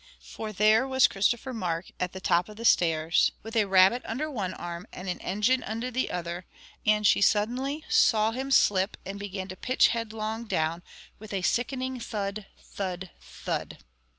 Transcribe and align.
For 0.23 0.51
there 0.51 0.87
was 0.87 1.05
Christopher 1.07 1.53
Mark 1.53 1.91
at 1.99 2.11
the 2.11 2.19
top 2.19 2.49
of 2.49 2.55
the 2.55 2.65
stairs, 2.65 3.33
with 3.43 3.55
a 3.55 3.65
rabbit 3.67 4.01
under 4.03 4.31
one 4.31 4.55
arm 4.55 4.87
and 4.91 5.07
an 5.07 5.19
engine 5.19 5.61
under 5.63 5.91
the 5.91 6.09
other; 6.09 6.47
and 6.87 7.05
she 7.05 7.21
suddenly 7.21 7.85
saw 7.87 8.31
him 8.31 8.49
slip 8.49 8.97
and 9.05 9.19
begin 9.19 9.47
to 9.49 9.55
pitch 9.55 9.89
head 9.89 10.11
long 10.11 10.45
down, 10.45 10.81
with 11.19 11.33
a 11.35 11.43
sickening 11.43 11.99
thud, 11.99 12.47
thud, 12.59 13.11
thud. 13.21 13.77